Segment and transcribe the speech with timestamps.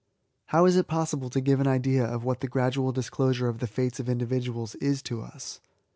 [0.47, 3.67] How is it possible to give an idea of what the gradual disclosure of the
[3.67, 5.61] fates of individuals is to us